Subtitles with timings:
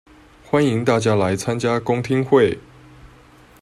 [0.49, 2.57] 歡迎大家來參加公聽會